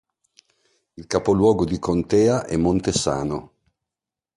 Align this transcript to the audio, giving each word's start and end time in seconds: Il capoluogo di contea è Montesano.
Il 0.97 1.05
capoluogo 1.05 1.63
di 1.63 1.77
contea 1.77 2.45
è 2.47 2.57
Montesano. 2.57 3.51